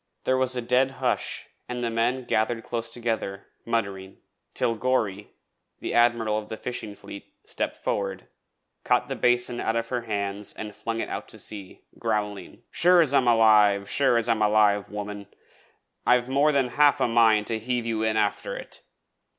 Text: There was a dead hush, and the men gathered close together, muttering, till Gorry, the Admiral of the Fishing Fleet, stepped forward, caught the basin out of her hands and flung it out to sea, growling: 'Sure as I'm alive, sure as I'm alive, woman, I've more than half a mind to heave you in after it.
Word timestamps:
There 0.23 0.35
was 0.35 0.55
a 0.55 0.63
dead 0.63 0.93
hush, 0.97 1.45
and 1.69 1.83
the 1.83 1.91
men 1.91 2.23
gathered 2.23 2.63
close 2.63 2.89
together, 2.89 3.45
muttering, 3.65 4.19
till 4.55 4.73
Gorry, 4.73 5.27
the 5.79 5.93
Admiral 5.93 6.39
of 6.39 6.49
the 6.49 6.57
Fishing 6.57 6.95
Fleet, 6.95 7.31
stepped 7.45 7.77
forward, 7.77 8.27
caught 8.83 9.09
the 9.09 9.15
basin 9.15 9.59
out 9.59 9.75
of 9.75 9.89
her 9.89 10.01
hands 10.01 10.53
and 10.55 10.75
flung 10.75 11.01
it 11.01 11.09
out 11.09 11.27
to 11.27 11.37
sea, 11.37 11.83
growling: 11.99 12.63
'Sure 12.71 12.99
as 12.99 13.13
I'm 13.13 13.27
alive, 13.27 13.87
sure 13.91 14.17
as 14.17 14.27
I'm 14.27 14.41
alive, 14.41 14.89
woman, 14.89 15.27
I've 16.03 16.27
more 16.27 16.51
than 16.51 16.69
half 16.69 16.99
a 16.99 17.07
mind 17.07 17.45
to 17.45 17.59
heave 17.59 17.85
you 17.85 18.01
in 18.01 18.17
after 18.17 18.55
it. 18.57 18.81